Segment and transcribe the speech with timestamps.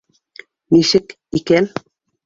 [0.77, 1.73] Нисек икән?